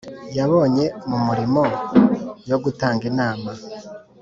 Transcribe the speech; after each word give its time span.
yabonye 0.37 0.85
mu 1.09 1.17
mirimo 1.27 1.61
yo 2.49 2.57
gutanga 2.63 3.03
inama 3.11 3.51